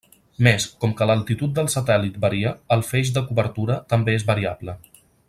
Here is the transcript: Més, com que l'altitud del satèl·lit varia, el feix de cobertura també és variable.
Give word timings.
Més, 0.45 0.63
com 0.85 0.95
que 1.01 1.07
l'altitud 1.09 1.53
del 1.59 1.69
satèl·lit 1.73 2.17
varia, 2.25 2.55
el 2.77 2.83
feix 2.91 3.15
de 3.19 3.25
cobertura 3.29 3.77
també 3.95 4.21
és 4.23 4.27
variable. 4.35 4.79